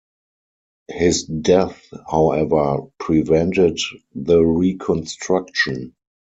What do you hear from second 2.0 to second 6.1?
however, prevented the reconstruction.